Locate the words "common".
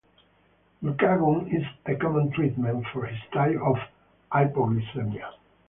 1.93-2.31